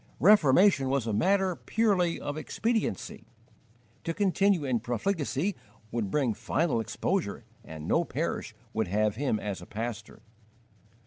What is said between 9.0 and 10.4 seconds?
him as a pastor.